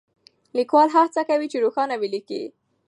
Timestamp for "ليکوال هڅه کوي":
0.57-1.47